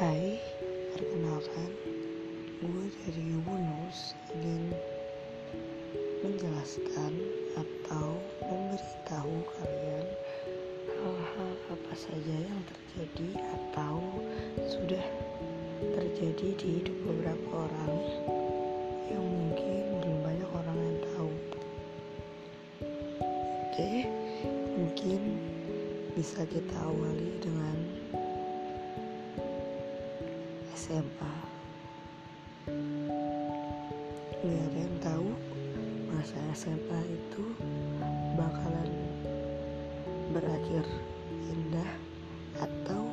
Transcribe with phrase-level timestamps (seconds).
[0.00, 0.40] Hai,
[0.96, 1.76] perkenalkan.
[2.64, 4.72] Gue dari Yunus ingin
[6.24, 7.20] menjelaskan
[7.52, 10.08] atau memberitahu kalian
[10.88, 14.00] hal-hal apa saja yang terjadi atau
[14.72, 15.04] sudah
[15.92, 17.92] terjadi di hidup beberapa orang
[19.04, 21.32] yang mungkin belum banyak orang yang tahu.
[23.68, 24.08] Oke
[24.80, 25.20] mungkin
[26.16, 27.89] bisa kita awali dengan
[30.90, 31.34] SMA.
[34.42, 35.28] Nggak ada yang tahu
[36.10, 37.46] masa SMA itu
[38.34, 38.90] bakalan
[40.34, 40.82] berakhir
[41.46, 41.90] indah
[42.58, 43.06] atau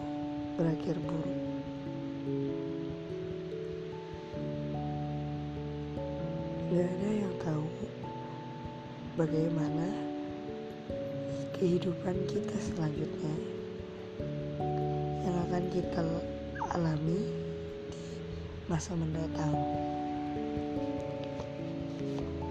[0.58, 1.38] berakhir buruk.
[6.74, 7.66] Gak ada yang tahu
[9.22, 9.86] bagaimana
[11.62, 13.36] kehidupan kita selanjutnya
[15.22, 16.02] yang akan kita
[16.74, 17.47] alami
[18.68, 19.56] masa mendatang.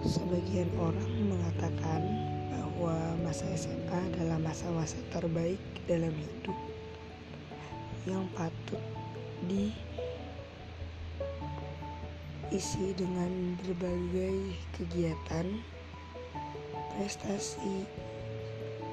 [0.00, 2.00] Sebagian orang mengatakan
[2.48, 6.56] bahwa masa SMA adalah masa-masa terbaik dalam hidup
[8.08, 8.80] yang patut
[12.48, 15.60] diisi dengan berbagai kegiatan,
[16.96, 17.84] prestasi,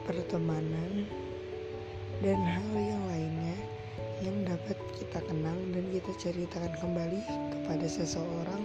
[0.03, 1.07] pertemanan,
[2.19, 3.32] dan hal yang yang
[4.63, 7.19] dapat kita kenang dan kita ceritakan kembali
[7.51, 8.63] kepada seseorang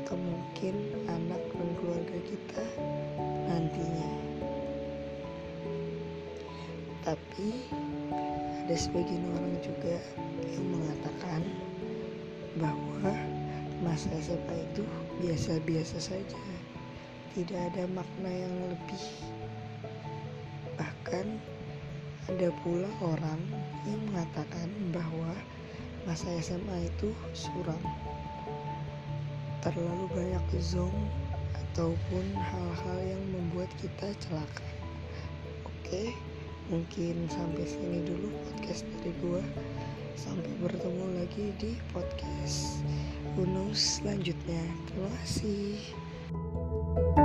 [0.00, 0.72] atau mungkin
[1.12, 2.64] anak dan keluarga kita
[3.44, 4.10] nantinya.
[7.04, 7.68] Tapi
[8.64, 10.00] ada sebagian orang juga
[10.56, 11.44] yang mengatakan
[12.56, 13.12] bahwa
[13.84, 14.88] masa SMA itu
[15.20, 16.44] biasa-biasa saja,
[17.36, 19.04] tidak ada makna yang lebih.
[20.80, 21.59] Bahkan
[22.30, 23.42] ada pula orang
[23.82, 25.34] yang mengatakan bahwa
[26.06, 27.82] masa SMA itu suram,
[29.66, 30.94] terlalu banyak zong
[31.52, 34.66] ataupun hal-hal yang membuat kita celaka.
[35.66, 36.14] Oke.
[36.70, 39.42] Mungkin sampai sini dulu podcast dari gua.
[40.14, 42.86] Sampai bertemu lagi di podcast
[43.34, 44.62] Unus selanjutnya.
[44.86, 47.18] Terima kasih.